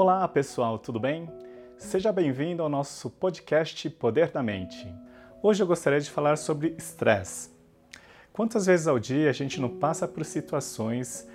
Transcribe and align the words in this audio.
Olá 0.00 0.28
pessoal, 0.28 0.78
tudo 0.78 1.00
bem? 1.00 1.28
Seja 1.76 2.12
bem-vindo 2.12 2.62
ao 2.62 2.68
nosso 2.68 3.10
podcast 3.10 3.90
Poder 3.90 4.30
da 4.30 4.40
Mente. 4.40 4.86
Hoje 5.42 5.60
eu 5.60 5.66
gostaria 5.66 6.00
de 6.00 6.08
falar 6.08 6.38
sobre 6.38 6.72
estresse. 6.78 7.50
Quantas 8.32 8.66
vezes 8.66 8.86
ao 8.86 8.96
dia 8.96 9.28
a 9.28 9.32
gente 9.32 9.60
não 9.60 9.68
passa 9.68 10.06
por 10.06 10.24
situações 10.24 11.28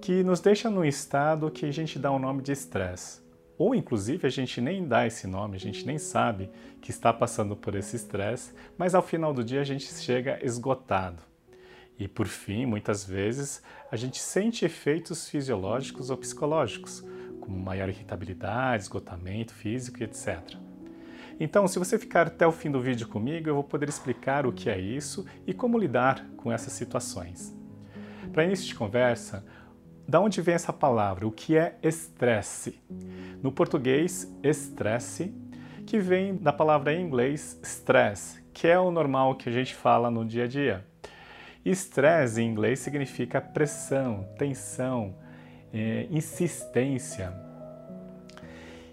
que 0.00 0.24
nos 0.24 0.40
deixam 0.40 0.68
num 0.68 0.84
estado 0.84 1.48
que 1.48 1.64
a 1.64 1.70
gente 1.70 1.96
dá 1.96 2.10
o 2.10 2.18
nome 2.18 2.42
de 2.42 2.50
estresse? 2.50 3.20
Ou 3.56 3.72
inclusive 3.72 4.26
a 4.26 4.30
gente 4.30 4.60
nem 4.60 4.84
dá 4.84 5.06
esse 5.06 5.28
nome, 5.28 5.54
a 5.54 5.60
gente 5.60 5.86
nem 5.86 5.96
sabe 5.96 6.50
que 6.82 6.90
está 6.90 7.12
passando 7.12 7.54
por 7.54 7.76
esse 7.76 7.94
estresse, 7.94 8.52
mas 8.76 8.96
ao 8.96 9.02
final 9.02 9.32
do 9.32 9.44
dia 9.44 9.60
a 9.60 9.64
gente 9.64 9.84
chega 9.94 10.44
esgotado. 10.44 11.22
E 11.96 12.08
por 12.08 12.26
fim, 12.26 12.66
muitas 12.66 13.04
vezes, 13.04 13.62
a 13.92 13.96
gente 13.96 14.20
sente 14.20 14.64
efeitos 14.64 15.28
fisiológicos 15.28 16.10
ou 16.10 16.16
psicológicos, 16.16 17.04
como 17.48 17.58
maior 17.58 17.88
irritabilidade, 17.88 18.82
esgotamento 18.82 19.54
físico, 19.54 20.04
etc. 20.04 20.38
Então, 21.40 21.66
se 21.66 21.78
você 21.78 21.98
ficar 21.98 22.26
até 22.26 22.46
o 22.46 22.52
fim 22.52 22.70
do 22.70 22.78
vídeo 22.78 23.08
comigo, 23.08 23.48
eu 23.48 23.54
vou 23.54 23.64
poder 23.64 23.88
explicar 23.88 24.44
o 24.44 24.52
que 24.52 24.68
é 24.68 24.78
isso 24.78 25.24
e 25.46 25.54
como 25.54 25.78
lidar 25.78 26.26
com 26.36 26.52
essas 26.52 26.74
situações. 26.74 27.56
Para 28.32 28.44
início 28.44 28.66
de 28.66 28.74
conversa, 28.74 29.46
da 30.06 30.20
onde 30.20 30.42
vem 30.42 30.56
essa 30.56 30.74
palavra? 30.74 31.26
O 31.26 31.32
que 31.32 31.56
é 31.56 31.78
estresse? 31.82 32.78
No 33.42 33.50
português, 33.50 34.30
estresse, 34.42 35.34
que 35.86 35.98
vem 35.98 36.36
da 36.36 36.52
palavra 36.52 36.92
em 36.92 37.02
inglês 37.02 37.58
stress, 37.62 38.44
que 38.52 38.66
é 38.66 38.78
o 38.78 38.90
normal 38.90 39.36
que 39.36 39.48
a 39.48 39.52
gente 39.52 39.74
fala 39.74 40.10
no 40.10 40.22
dia 40.22 40.44
a 40.44 40.48
dia. 40.48 40.84
Estresse 41.64 42.42
em 42.42 42.50
inglês 42.50 42.80
significa 42.80 43.40
pressão, 43.40 44.28
tensão, 44.36 45.16
é, 45.72 46.06
insistência. 46.10 47.32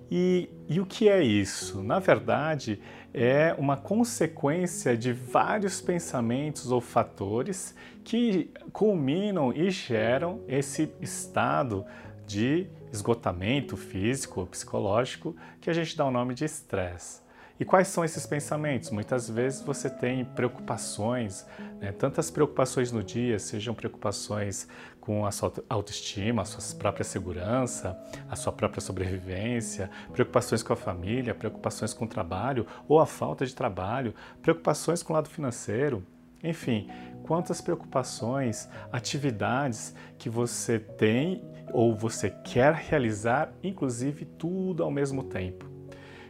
E, 0.10 0.50
e 0.70 0.80
o 0.80 0.86
que 0.86 1.10
é 1.10 1.22
isso? 1.24 1.82
Na 1.82 2.00
verdade, 2.00 2.80
é 3.14 3.56
uma 3.58 3.78
consequência 3.78 4.96
de 4.96 5.12
vários 5.12 5.82
pensamentos 5.82 6.72
ou 6.72 6.80
fatores 6.80 7.76
que 8.04 8.52
culminam 8.72 9.52
e 9.52 9.72
geram 9.72 10.42
esse 10.48 10.92
estado 11.02 11.86
de 12.28 12.68
esgotamento 12.92 13.76
físico 13.76 14.42
ou 14.42 14.48
psicológico 14.48 15.36
que 15.60 15.70
a 15.70 15.74
gente 15.74 15.98
dá 15.98 16.06
o 16.06 16.12
nome 16.12 16.34
de 16.34 16.46
estresse. 16.46 17.25
E 17.58 17.64
quais 17.64 17.88
são 17.88 18.04
esses 18.04 18.26
pensamentos? 18.26 18.90
Muitas 18.90 19.30
vezes 19.30 19.62
você 19.62 19.90
tem 19.90 20.26
preocupações, 20.26 21.46
né? 21.80 21.94
tantas 21.94 22.30
preocupações 22.30 22.92
no 22.92 23.02
dia, 23.02 23.40
sejam 23.40 23.74
preocupações 23.74 24.68
com 25.00 25.26
a 25.26 25.32
sua 25.32 25.54
autoestima, 25.70 26.42
a 26.42 26.46
sua 26.46 26.78
própria 26.78 27.06
segurança, 27.06 27.98
a 28.30 28.36
sua 28.36 28.52
própria 28.52 28.82
sobrevivência, 28.82 29.90
preocupações 30.12 30.64
com 30.64 30.74
a 30.74 30.76
família, 30.76 31.34
preocupações 31.34 31.94
com 31.94 32.04
o 32.04 32.10
trabalho 32.10 32.68
ou 32.90 33.00
a 33.00 33.06
falta 33.06 33.46
de 33.46 33.56
trabalho, 33.56 34.14
preocupações 34.42 35.02
com 35.02 35.14
o 35.14 35.16
lado 35.16 35.30
financeiro. 35.30 36.04
Enfim, 36.44 36.90
quantas 37.24 37.62
preocupações, 37.62 38.68
atividades 38.92 39.96
que 40.18 40.30
você 40.30 40.78
tem 40.78 41.42
ou 41.72 41.96
você 41.96 42.30
quer 42.30 42.74
realizar, 42.74 43.54
inclusive 43.64 44.26
tudo 44.26 44.84
ao 44.84 44.92
mesmo 44.92 45.24
tempo. 45.24 45.66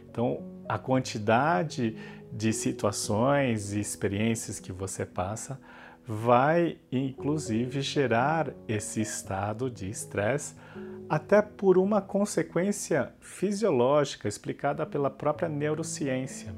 Então, 0.08 0.55
a 0.68 0.78
quantidade 0.78 1.96
de 2.32 2.52
situações 2.52 3.72
e 3.72 3.80
experiências 3.80 4.60
que 4.60 4.72
você 4.72 5.06
passa 5.06 5.58
vai 6.06 6.78
inclusive 6.90 7.80
gerar 7.80 8.52
esse 8.68 9.00
estado 9.00 9.68
de 9.68 9.90
estresse, 9.90 10.54
até 11.08 11.42
por 11.42 11.78
uma 11.78 12.00
consequência 12.00 13.12
fisiológica 13.20 14.28
explicada 14.28 14.86
pela 14.86 15.10
própria 15.10 15.48
neurociência. 15.48 16.54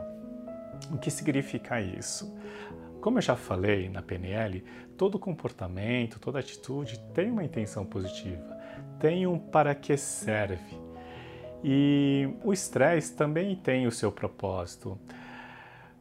O 0.90 0.98
que 0.98 1.10
significa 1.10 1.80
isso? 1.80 2.36
Como 3.00 3.18
eu 3.18 3.22
já 3.22 3.36
falei 3.36 3.88
na 3.88 4.02
PNL, 4.02 4.62
todo 4.96 5.18
comportamento, 5.18 6.18
toda 6.18 6.38
atitude 6.38 6.98
tem 7.14 7.30
uma 7.30 7.44
intenção 7.44 7.86
positiva, 7.86 8.58
tem 8.98 9.26
um 9.26 9.38
para 9.38 9.74
que 9.74 9.96
serve. 9.96 10.87
E 11.62 12.28
o 12.44 12.52
estresse 12.52 13.14
também 13.14 13.56
tem 13.56 13.86
o 13.86 13.92
seu 13.92 14.12
propósito. 14.12 14.98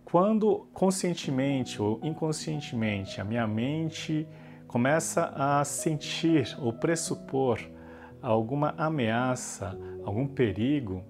Quando 0.06 0.68
conscientemente 0.74 1.82
ou 1.82 2.00
inconscientemente 2.04 3.20
a 3.20 3.24
minha 3.26 3.46
mente 3.46 4.28
começa 4.68 5.34
a 5.36 5.64
sentir 5.66 6.56
ou 6.62 6.72
pressupor 6.72 7.60
alguma 8.22 8.74
ameaça, 8.78 9.78
algum 10.04 10.28
perigo, 10.28 11.04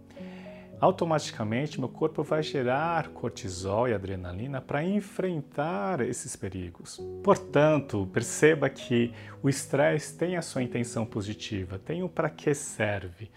automaticamente 0.79 1.79
meu 1.79 1.89
corpo 1.89 2.23
vai 2.23 2.43
gerar 2.43 3.09
cortisol 3.09 3.87
e 3.87 3.93
adrenalina 3.93 4.61
para 4.61 4.83
enfrentar 4.83 6.01
esses 6.01 6.35
perigos. 6.35 6.99
Portanto, 7.23 8.07
perceba 8.13 8.69
que 8.69 9.13
o 9.41 9.49
estresse 9.49 10.17
tem 10.17 10.37
a 10.37 10.41
sua 10.41 10.63
intenção 10.63 11.05
positiva, 11.05 11.79
tem 11.79 12.03
o 12.03 12.09
para 12.09 12.29
que 12.29 12.53
serve. 12.53 13.29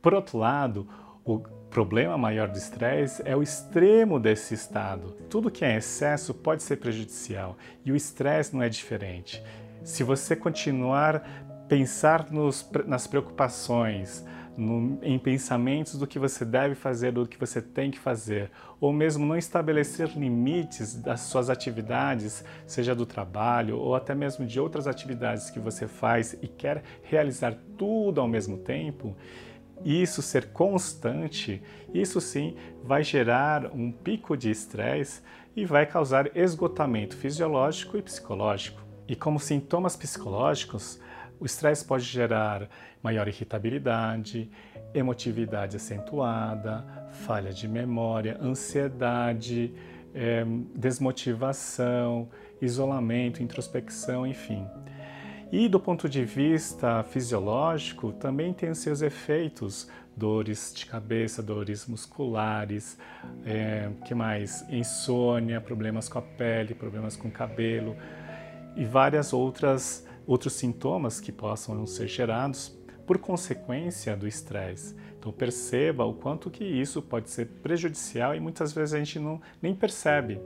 Por 0.00 0.14
outro 0.14 0.38
lado, 0.38 0.88
o 1.24 1.40
problema 1.70 2.16
maior 2.16 2.48
do 2.48 2.56
estresse 2.56 3.22
é 3.24 3.36
o 3.36 3.42
extremo 3.42 4.18
desse 4.18 4.54
estado. 4.54 5.12
Tudo 5.28 5.50
que 5.50 5.64
é 5.64 5.76
excesso 5.76 6.32
pode 6.32 6.62
ser 6.62 6.76
prejudicial 6.76 7.56
e 7.84 7.92
o 7.92 7.96
estresse 7.96 8.54
não 8.54 8.62
é 8.62 8.68
diferente. 8.68 9.42
Se 9.82 10.02
você 10.02 10.34
continuar 10.34 11.22
pensar 11.68 12.30
nos, 12.30 12.68
nas 12.86 13.06
preocupações, 13.06 14.24
no, 14.56 14.98
em 15.02 15.18
pensamentos 15.18 15.96
do 15.96 16.06
que 16.06 16.18
você 16.18 16.44
deve 16.44 16.74
fazer, 16.74 17.12
do 17.12 17.26
que 17.26 17.38
você 17.38 17.60
tem 17.60 17.90
que 17.90 17.98
fazer, 17.98 18.50
ou 18.80 18.92
mesmo 18.92 19.24
não 19.24 19.36
estabelecer 19.36 20.08
limites 20.16 20.94
das 20.94 21.20
suas 21.20 21.48
atividades, 21.48 22.44
seja 22.66 22.94
do 22.94 23.06
trabalho 23.06 23.78
ou 23.78 23.94
até 23.94 24.14
mesmo 24.14 24.44
de 24.46 24.58
outras 24.58 24.86
atividades 24.86 25.50
que 25.50 25.60
você 25.60 25.86
faz 25.86 26.36
e 26.42 26.48
quer 26.48 26.82
realizar 27.02 27.56
tudo 27.76 28.20
ao 28.20 28.26
mesmo 28.26 28.56
tempo, 28.56 29.14
isso 29.84 30.22
ser 30.22 30.48
constante, 30.48 31.62
isso 31.92 32.20
sim 32.20 32.56
vai 32.82 33.02
gerar 33.02 33.66
um 33.72 33.90
pico 33.90 34.36
de 34.36 34.50
estresse 34.50 35.22
e 35.54 35.64
vai 35.64 35.86
causar 35.86 36.36
esgotamento 36.36 37.16
fisiológico 37.16 37.96
e 37.96 38.02
psicológico. 38.02 38.80
E 39.06 39.16
como 39.16 39.40
sintomas 39.40 39.96
psicológicos, 39.96 41.00
o 41.40 41.46
estresse 41.46 41.84
pode 41.84 42.04
gerar 42.04 42.68
maior 43.02 43.28
irritabilidade, 43.28 44.50
emotividade 44.92 45.76
acentuada, 45.76 46.84
falha 47.10 47.52
de 47.52 47.68
memória, 47.68 48.38
ansiedade, 48.40 49.72
é, 50.14 50.44
desmotivação, 50.74 52.28
isolamento, 52.60 53.42
introspecção, 53.42 54.26
enfim. 54.26 54.66
E 55.50 55.66
do 55.66 55.80
ponto 55.80 56.10
de 56.10 56.24
vista 56.26 57.02
fisiológico, 57.04 58.12
também 58.12 58.52
tem 58.52 58.68
os 58.68 58.78
seus 58.78 59.00
efeitos, 59.00 59.88
dores 60.14 60.74
de 60.74 60.84
cabeça, 60.84 61.42
dores 61.42 61.86
musculares, 61.86 62.98
é, 63.46 63.88
que 64.04 64.14
mais? 64.14 64.62
Insônia, 64.68 65.58
problemas 65.58 66.06
com 66.06 66.18
a 66.18 66.22
pele, 66.22 66.74
problemas 66.74 67.16
com 67.16 67.28
o 67.28 67.30
cabelo 67.30 67.96
e 68.76 68.84
várias 68.84 69.32
outras 69.32 70.06
outros 70.26 70.52
sintomas 70.52 71.18
que 71.18 71.32
possam 71.32 71.86
ser 71.86 72.06
gerados 72.06 72.76
por 73.06 73.16
consequência 73.16 74.14
do 74.14 74.28
estresse. 74.28 74.94
Então 75.18 75.32
perceba 75.32 76.04
o 76.04 76.12
quanto 76.12 76.50
que 76.50 76.62
isso 76.62 77.00
pode 77.00 77.30
ser 77.30 77.46
prejudicial 77.62 78.34
e 78.34 78.40
muitas 78.40 78.74
vezes 78.74 78.92
a 78.92 78.98
gente 78.98 79.18
não 79.18 79.40
nem 79.62 79.74
percebe. 79.74 80.38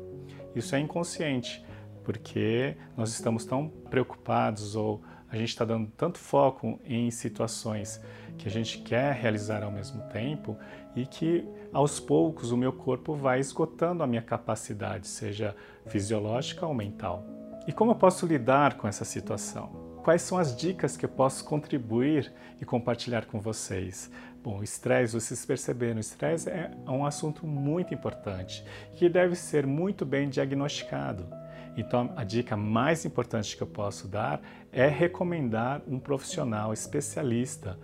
Isso 0.54 0.76
é 0.76 0.78
inconsciente 0.78 1.64
porque 2.04 2.76
nós 2.96 3.10
estamos 3.10 3.44
tão 3.44 3.68
preocupados 3.68 4.76
ou 4.76 5.02
a 5.28 5.36
gente 5.36 5.48
está 5.48 5.64
dando 5.64 5.90
tanto 5.96 6.18
foco 6.18 6.78
em 6.84 7.10
situações 7.10 8.00
que 8.36 8.46
a 8.46 8.50
gente 8.50 8.78
quer 8.78 9.14
realizar 9.14 9.62
ao 9.62 9.70
mesmo 9.70 10.02
tempo 10.08 10.58
e 10.94 11.06
que 11.06 11.48
aos 11.72 11.98
poucos 11.98 12.52
o 12.52 12.56
meu 12.56 12.72
corpo 12.72 13.14
vai 13.14 13.40
esgotando 13.40 14.02
a 14.02 14.06
minha 14.06 14.22
capacidade, 14.22 15.08
seja 15.08 15.56
fisiológica 15.86 16.66
ou 16.66 16.74
mental. 16.74 17.24
E 17.66 17.72
como 17.72 17.92
eu 17.92 17.94
posso 17.94 18.26
lidar 18.26 18.76
com 18.76 18.86
essa 18.86 19.04
situação? 19.04 19.68
Quais 20.02 20.22
são 20.22 20.36
as 20.36 20.56
dicas 20.56 20.96
que 20.96 21.04
eu 21.04 21.08
posso 21.08 21.44
contribuir 21.44 22.32
e 22.60 22.64
compartilhar 22.64 23.24
com 23.24 23.40
vocês? 23.40 24.10
Bom, 24.42 24.58
o 24.58 24.64
estresse, 24.64 25.14
vocês 25.14 25.46
perceberam, 25.46 25.98
o 25.98 26.00
estresse 26.00 26.50
é 26.50 26.72
um 26.88 27.06
assunto 27.06 27.46
muito 27.46 27.94
importante 27.94 28.64
que 28.96 29.08
deve 29.08 29.36
ser 29.36 29.64
muito 29.64 30.04
bem 30.04 30.28
diagnosticado. 30.28 31.41
Então, 31.76 32.12
a 32.16 32.24
dica 32.24 32.56
mais 32.56 33.04
importante 33.04 33.56
que 33.56 33.62
eu 33.62 33.66
posso 33.66 34.06
dar 34.06 34.42
é 34.70 34.86
recomendar 34.88 35.82
um 35.86 35.98
profissional 35.98 36.72
especialista 36.72 37.78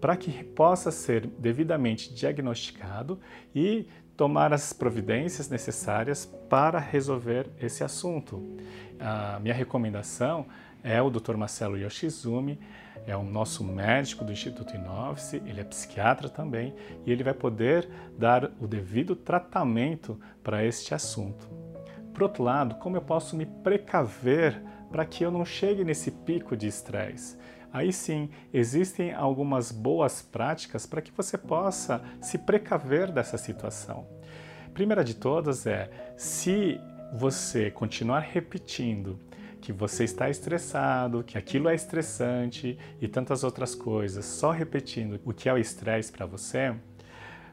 para 0.00 0.16
que 0.16 0.44
possa 0.44 0.90
ser 0.90 1.26
devidamente 1.26 2.12
diagnosticado 2.12 3.20
e 3.54 3.86
tomar 4.16 4.52
as 4.52 4.72
providências 4.72 5.48
necessárias 5.48 6.26
para 6.48 6.78
resolver 6.78 7.48
esse 7.60 7.82
assunto. 7.82 8.58
A 8.98 9.38
minha 9.40 9.54
recomendação 9.54 10.46
é 10.82 11.00
o 11.00 11.10
Dr. 11.10 11.36
Marcelo 11.36 11.76
Yoshizumi, 11.78 12.58
é 13.06 13.16
o 13.16 13.22
nosso 13.22 13.64
médico 13.64 14.24
do 14.24 14.32
Instituto 14.32 14.74
Inovice, 14.74 15.42
ele 15.46 15.60
é 15.60 15.64
psiquiatra 15.64 16.28
também 16.28 16.74
e 17.06 17.10
ele 17.10 17.24
vai 17.24 17.34
poder 17.34 17.88
dar 18.18 18.50
o 18.60 18.66
devido 18.66 19.16
tratamento 19.16 20.20
para 20.42 20.64
este 20.64 20.94
assunto. 20.94 21.59
Por 22.20 22.24
outro 22.24 22.42
lado, 22.42 22.74
como 22.74 22.98
eu 22.98 23.00
posso 23.00 23.34
me 23.34 23.46
precaver 23.46 24.62
para 24.90 25.06
que 25.06 25.24
eu 25.24 25.30
não 25.30 25.42
chegue 25.42 25.82
nesse 25.82 26.10
pico 26.10 26.54
de 26.54 26.66
estresse? 26.66 27.38
Aí 27.72 27.94
sim, 27.94 28.28
existem 28.52 29.14
algumas 29.14 29.72
boas 29.72 30.20
práticas 30.20 30.84
para 30.84 31.00
que 31.00 31.10
você 31.12 31.38
possa 31.38 32.02
se 32.20 32.36
precaver 32.36 33.10
dessa 33.10 33.38
situação. 33.38 34.06
Primeira 34.74 35.02
de 35.02 35.14
todas 35.14 35.66
é, 35.66 35.90
se 36.14 36.78
você 37.14 37.70
continuar 37.70 38.20
repetindo 38.20 39.18
que 39.62 39.72
você 39.72 40.04
está 40.04 40.28
estressado, 40.28 41.24
que 41.24 41.38
aquilo 41.38 41.70
é 41.70 41.74
estressante 41.74 42.78
e 43.00 43.08
tantas 43.08 43.42
outras 43.42 43.74
coisas, 43.74 44.26
só 44.26 44.50
repetindo 44.50 45.18
o 45.24 45.32
que 45.32 45.48
é 45.48 45.54
o 45.54 45.58
estresse 45.58 46.12
para 46.12 46.26
você, 46.26 46.74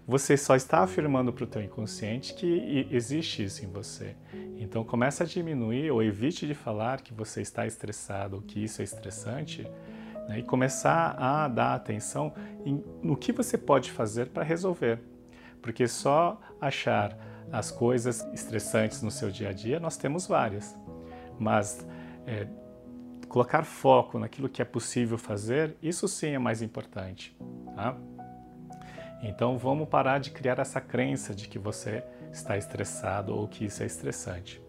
você 0.08 0.38
só 0.38 0.56
está 0.56 0.80
afirmando 0.80 1.34
para 1.34 1.44
o 1.44 1.48
teu 1.48 1.62
inconsciente 1.62 2.34
que 2.34 2.88
existe 2.90 3.44
isso 3.44 3.66
em 3.66 3.68
você. 3.68 4.16
Então 4.58 4.82
comece 4.86 5.22
a 5.22 5.26
diminuir 5.26 5.92
ou 5.92 6.02
evite 6.02 6.48
de 6.48 6.54
falar 6.54 7.02
que 7.02 7.14
você 7.14 7.42
está 7.42 7.68
estressado 7.68 8.38
ou 8.38 8.42
que 8.42 8.64
isso 8.64 8.80
é 8.82 8.86
estressante 8.86 9.70
né, 10.30 10.40
e 10.40 10.44
começar 10.44 11.14
a 11.20 11.50
dar 11.50 11.74
atenção 11.74 12.34
em, 12.66 12.82
no 13.04 13.18
que 13.18 13.34
você 13.34 13.58
pode 13.58 13.92
fazer 13.92 14.28
para 14.28 14.44
resolver. 14.44 15.02
Porque 15.62 15.86
só 15.90 16.40
achar 16.62 17.18
as 17.52 17.70
coisas 17.70 18.26
estressantes 18.34 19.02
no 19.02 19.12
seu 19.12 19.30
dia 19.30 19.50
a 19.50 19.54
dia, 19.54 19.78
nós 19.78 19.98
temos 19.98 20.26
várias. 20.26 20.74
Mas 21.38 21.86
é, 22.26 22.48
colocar 23.28 23.64
foco 23.64 24.18
naquilo 24.18 24.48
que 24.48 24.62
é 24.62 24.66
possível 24.66 25.18
fazer, 25.18 25.76
isso 25.82 26.08
sim 26.08 26.30
é 26.30 26.40
mais 26.40 26.62
importante. 26.62 27.36
Tá? 27.76 27.98
Então 29.22 29.58
vamos 29.58 29.90
parar 29.90 30.20
de 30.20 30.32
criar 30.32 30.60
essa 30.60 30.80
crença 30.80 31.34
de 31.34 31.48
que 31.48 31.58
você 31.58 32.04
está 32.32 32.58
estressado 32.58 33.36
ou 33.36 33.48
que 33.48 33.66
isso 33.66 33.84
é 33.84 33.86
estressante. 33.86 34.62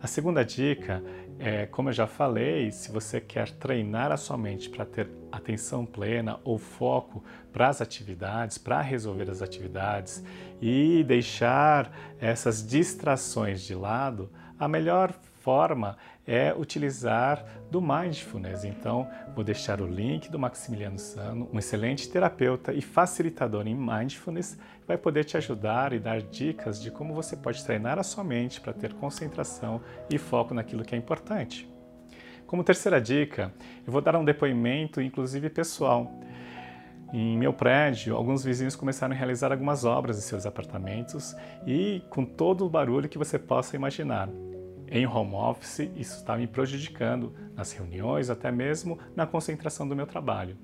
A 0.00 0.06
segunda 0.06 0.44
dica 0.44 1.02
é, 1.38 1.66
como 1.66 1.90
eu 1.90 1.92
já 1.92 2.06
falei, 2.06 2.70
se 2.70 2.90
você 2.90 3.20
quer 3.20 3.50
treinar 3.50 4.10
a 4.10 4.16
sua 4.16 4.38
mente 4.38 4.70
para 4.70 4.86
ter 4.86 5.08
atenção 5.30 5.84
plena 5.84 6.40
ou 6.44 6.56
foco 6.56 7.22
para 7.52 7.68
as 7.68 7.80
atividades, 7.80 8.56
para 8.56 8.80
resolver 8.80 9.30
as 9.30 9.42
atividades 9.42 10.24
e 10.60 11.04
deixar 11.04 11.92
essas 12.18 12.66
distrações 12.66 13.60
de 13.62 13.74
lado, 13.74 14.30
a 14.58 14.66
melhor 14.66 15.12
forma 15.46 15.96
é 16.26 16.52
utilizar 16.52 17.44
do 17.70 17.80
mindfulness. 17.80 18.64
Então, 18.64 19.08
vou 19.32 19.44
deixar 19.44 19.80
o 19.80 19.86
link 19.86 20.28
do 20.28 20.40
Maximiliano 20.40 20.98
Sano, 20.98 21.48
um 21.52 21.58
excelente 21.60 22.08
terapeuta 22.08 22.72
e 22.72 22.82
facilitador 22.82 23.64
em 23.68 23.76
mindfulness, 23.76 24.58
vai 24.88 24.98
poder 24.98 25.22
te 25.22 25.36
ajudar 25.36 25.92
e 25.92 26.00
dar 26.00 26.20
dicas 26.20 26.82
de 26.82 26.90
como 26.90 27.14
você 27.14 27.36
pode 27.36 27.64
treinar 27.64 27.96
a 27.96 28.02
sua 28.02 28.24
mente 28.24 28.60
para 28.60 28.72
ter 28.72 28.92
concentração 28.94 29.80
e 30.10 30.18
foco 30.18 30.52
naquilo 30.52 30.82
que 30.82 30.96
é 30.96 30.98
importante. 30.98 31.72
Como 32.44 32.64
terceira 32.64 33.00
dica, 33.00 33.54
eu 33.86 33.92
vou 33.92 34.00
dar 34.00 34.16
um 34.16 34.24
depoimento, 34.24 35.00
inclusive 35.00 35.48
pessoal. 35.48 36.12
Em 37.12 37.38
meu 37.38 37.52
prédio, 37.52 38.16
alguns 38.16 38.42
vizinhos 38.42 38.74
começaram 38.74 39.14
a 39.14 39.16
realizar 39.16 39.52
algumas 39.52 39.84
obras 39.84 40.18
em 40.18 40.22
seus 40.22 40.44
apartamentos 40.44 41.36
e 41.64 42.02
com 42.10 42.24
todo 42.24 42.66
o 42.66 42.68
barulho 42.68 43.08
que 43.08 43.16
você 43.16 43.38
possa 43.38 43.76
imaginar 43.76 44.28
em 44.88 45.06
home 45.06 45.34
office, 45.34 45.90
isso 45.96 46.16
está 46.16 46.36
me 46.36 46.46
prejudicando 46.46 47.34
nas 47.54 47.72
reuniões, 47.72 48.30
até 48.30 48.50
mesmo 48.50 48.98
na 49.14 49.26
concentração 49.26 49.88
do 49.88 49.96
meu 49.96 50.06
trabalho. 50.06 50.56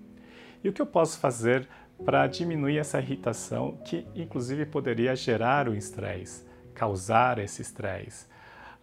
E 0.62 0.68
o 0.68 0.72
que 0.72 0.80
eu 0.80 0.86
posso 0.86 1.18
fazer 1.18 1.68
para 2.04 2.26
diminuir 2.26 2.78
essa 2.78 3.00
irritação 3.00 3.78
que, 3.84 4.06
inclusive, 4.14 4.66
poderia 4.66 5.14
gerar 5.16 5.68
o 5.68 5.74
estresse, 5.74 6.44
causar 6.74 7.38
esse 7.38 7.62
estresse? 7.62 8.26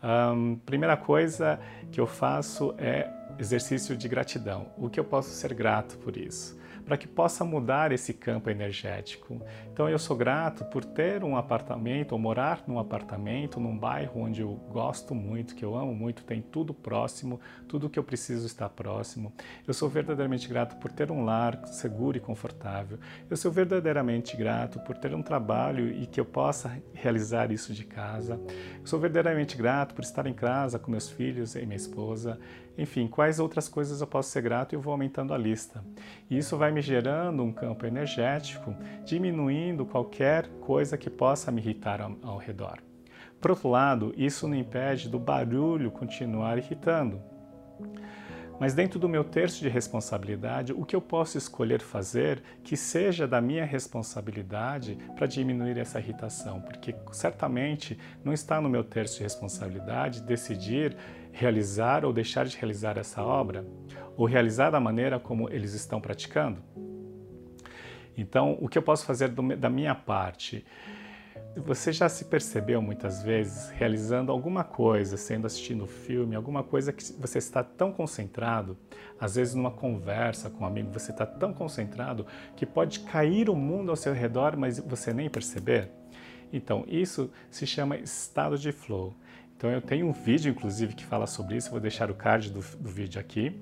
Um, 0.03 0.55
primeira 0.57 0.97
coisa 0.97 1.59
que 1.91 1.99
eu 1.99 2.07
faço 2.07 2.73
é 2.77 3.09
exercício 3.37 3.95
de 3.95 4.07
gratidão. 4.07 4.67
O 4.77 4.89
que 4.89 4.99
eu 4.99 5.03
posso 5.03 5.29
ser 5.29 5.53
grato 5.53 5.97
por 5.97 6.17
isso? 6.17 6.58
Para 6.89 6.97
que 6.97 7.07
possa 7.07 7.45
mudar 7.45 7.91
esse 7.91 8.15
campo 8.15 8.49
energético. 8.49 9.39
Então 9.71 9.87
eu 9.87 9.99
sou 9.99 10.17
grato 10.17 10.65
por 10.65 10.83
ter 10.83 11.23
um 11.23 11.37
apartamento 11.37 12.13
ou 12.13 12.17
morar 12.17 12.63
num 12.65 12.79
apartamento, 12.79 13.59
num 13.59 13.77
bairro 13.77 14.21
onde 14.21 14.41
eu 14.41 14.55
gosto 14.71 15.13
muito, 15.13 15.53
que 15.53 15.63
eu 15.63 15.75
amo 15.75 15.93
muito, 15.93 16.23
tem 16.23 16.41
tudo 16.41 16.73
próximo, 16.73 17.39
tudo 17.67 17.91
que 17.91 17.99
eu 17.99 18.03
preciso 18.03 18.47
está 18.47 18.67
próximo. 18.67 19.31
Eu 19.67 19.73
sou 19.75 19.87
verdadeiramente 19.87 20.47
grato 20.47 20.77
por 20.77 20.91
ter 20.91 21.11
um 21.11 21.23
lar 21.23 21.63
seguro 21.67 22.17
e 22.17 22.19
confortável. 22.19 22.97
Eu 23.29 23.37
sou 23.37 23.51
verdadeiramente 23.51 24.35
grato 24.35 24.79
por 24.79 24.97
ter 24.97 25.13
um 25.13 25.21
trabalho 25.21 25.91
e 25.91 26.07
que 26.07 26.19
eu 26.19 26.25
possa 26.25 26.81
realizar 26.91 27.51
isso 27.51 27.71
de 27.71 27.85
casa. 27.85 28.41
Eu 28.79 28.87
sou 28.87 28.99
verdadeiramente 28.99 29.55
grato 29.55 29.93
por 29.93 30.03
estar 30.03 30.25
em 30.25 30.33
casa 30.33 30.79
com 30.79 30.89
meus 30.89 31.07
filhos 31.07 31.53
e 31.53 31.63
minha 31.67 31.75
esposa. 31.75 32.39
Enfim, 32.79 33.09
quais 33.09 33.41
outras 33.41 33.67
coisas 33.67 33.99
eu 33.99 34.07
posso 34.07 34.29
ser 34.29 34.41
grato 34.41 34.73
eu 34.73 34.79
vou 34.79 34.93
aumentando 34.93 35.33
a 35.33 35.37
lista. 35.37 35.83
E 36.29 36.37
isso 36.37 36.55
vai 36.55 36.71
me 36.79 36.81
gerando 36.81 37.43
um 37.43 37.51
campo 37.51 37.85
energético, 37.85 38.73
diminuindo 39.03 39.85
qualquer 39.85 40.47
coisa 40.61 40.97
que 40.97 41.09
possa 41.09 41.51
me 41.51 41.61
irritar 41.61 42.01
ao, 42.01 42.15
ao 42.23 42.37
redor. 42.37 42.79
Por 43.41 43.51
outro 43.51 43.69
lado, 43.69 44.13
isso 44.15 44.47
não 44.47 44.55
impede 44.55 45.09
do 45.09 45.19
barulho 45.19 45.91
continuar 45.91 46.57
irritando. 46.57 47.21
Mas 48.59 48.73
dentro 48.73 48.99
do 48.99 49.07
meu 49.07 49.23
terço 49.23 49.61
de 49.61 49.69
responsabilidade, 49.69 50.73
o 50.73 50.83
que 50.83 50.95
eu 50.95 51.01
posso 51.01 51.37
escolher 51.37 51.81
fazer 51.81 52.43
que 52.61 52.75
seja 52.75 53.25
da 53.25 53.39
minha 53.39 53.63
responsabilidade 53.63 54.97
para 55.15 55.25
diminuir 55.25 55.77
essa 55.77 55.97
irritação? 55.97 56.59
Porque 56.59 56.93
certamente 57.13 57.97
não 58.23 58.33
está 58.33 58.59
no 58.59 58.69
meu 58.69 58.83
terço 58.83 59.17
de 59.17 59.23
responsabilidade 59.23 60.21
decidir 60.23 60.97
realizar 61.31 62.03
ou 62.03 62.11
deixar 62.11 62.45
de 62.45 62.57
realizar 62.57 62.97
essa 62.97 63.23
obra, 63.23 63.65
ou 64.17 64.25
realizar 64.25 64.71
da 64.71 64.79
maneira 64.79 65.19
como 65.19 65.49
eles 65.49 65.73
estão 65.73 66.01
praticando. 66.01 66.61
Então, 68.17 68.57
o 68.59 68.67
que 68.67 68.77
eu 68.77 68.81
posso 68.81 69.05
fazer 69.05 69.29
do, 69.29 69.55
da 69.55 69.69
minha 69.69 69.95
parte? 69.95 70.65
Você 71.57 71.91
já 71.91 72.07
se 72.07 72.25
percebeu 72.25 72.81
muitas 72.81 73.23
vezes 73.23 73.69
realizando 73.71 74.31
alguma 74.31 74.63
coisa, 74.63 75.17
sendo 75.17 75.47
assistindo 75.47 75.87
filme, 75.87 76.35
alguma 76.35 76.63
coisa 76.63 76.93
que 76.93 77.03
você 77.13 77.39
está 77.39 77.63
tão 77.63 77.91
concentrado, 77.91 78.77
às 79.19 79.35
vezes 79.35 79.55
numa 79.55 79.71
conversa 79.71 80.49
com 80.49 80.63
um 80.63 80.67
amigo, 80.67 80.91
você 80.91 81.11
está 81.11 81.25
tão 81.25 81.51
concentrado 81.51 82.25
que 82.55 82.65
pode 82.65 82.99
cair 83.01 83.49
o 83.49 83.55
mundo 83.55 83.89
ao 83.89 83.95
seu 83.95 84.13
redor, 84.13 84.55
mas 84.55 84.79
você 84.79 85.11
nem 85.11 85.29
perceber? 85.29 85.91
Então, 86.53 86.85
isso 86.87 87.31
se 87.49 87.65
chama 87.65 87.97
estado 87.97 88.57
de 88.57 88.71
flow. 88.71 89.15
Então, 89.57 89.69
eu 89.69 89.81
tenho 89.81 90.07
um 90.07 90.13
vídeo, 90.13 90.51
inclusive, 90.51 90.95
que 90.95 91.05
fala 91.05 91.27
sobre 91.27 91.57
isso, 91.57 91.71
vou 91.71 91.79
deixar 91.79 92.09
o 92.09 92.15
card 92.15 92.51
do, 92.51 92.61
do 92.77 92.89
vídeo 92.89 93.19
aqui. 93.19 93.59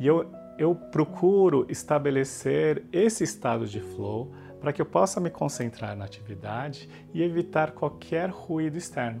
E 0.00 0.06
eu, 0.06 0.32
eu 0.56 0.74
procuro 0.74 1.66
estabelecer 1.68 2.84
esse 2.92 3.22
estado 3.22 3.66
de 3.66 3.80
flow 3.80 4.32
para 4.62 4.72
que 4.72 4.80
eu 4.80 4.86
possa 4.86 5.18
me 5.18 5.28
concentrar 5.28 5.96
na 5.96 6.04
atividade 6.04 6.88
e 7.12 7.20
evitar 7.20 7.72
qualquer 7.72 8.30
ruído 8.30 8.78
externo. 8.78 9.20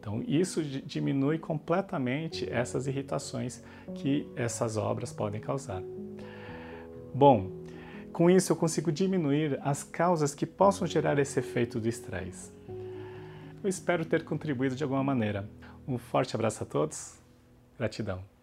Então, 0.00 0.24
isso 0.26 0.62
diminui 0.64 1.38
completamente 1.38 2.50
essas 2.50 2.86
irritações 2.86 3.62
que 3.94 4.26
essas 4.34 4.78
obras 4.78 5.12
podem 5.12 5.42
causar. 5.42 5.82
Bom, 7.14 7.50
com 8.14 8.30
isso 8.30 8.50
eu 8.50 8.56
consigo 8.56 8.90
diminuir 8.90 9.60
as 9.62 9.84
causas 9.84 10.34
que 10.34 10.46
possam 10.46 10.86
gerar 10.86 11.18
esse 11.18 11.38
efeito 11.38 11.78
do 11.78 11.86
estresse. 11.86 12.50
Eu 13.62 13.68
espero 13.68 14.06
ter 14.06 14.24
contribuído 14.24 14.74
de 14.74 14.82
alguma 14.82 15.04
maneira. 15.04 15.50
Um 15.86 15.98
forte 15.98 16.34
abraço 16.34 16.62
a 16.62 16.66
todos. 16.66 17.18
Gratidão. 17.76 18.37